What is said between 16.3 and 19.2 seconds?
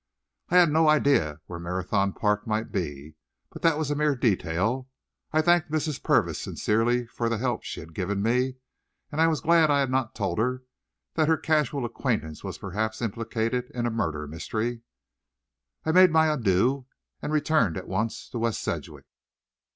adieux and returned at once to West Sedgwick.